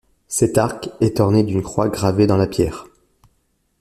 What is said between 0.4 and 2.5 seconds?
arc est orné d'une croix gravée dans la